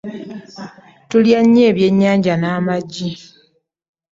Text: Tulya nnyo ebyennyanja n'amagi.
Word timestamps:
Tulya 1.09 1.39
nnyo 1.43 1.61
ebyennyanja 1.71 2.33
n'amagi. 2.37 3.09